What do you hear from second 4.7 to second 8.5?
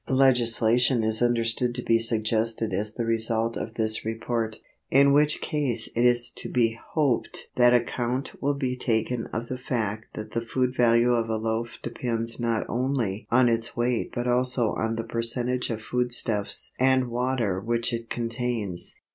in which case it is to be hoped that account